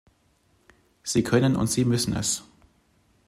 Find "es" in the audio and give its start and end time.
2.15-2.43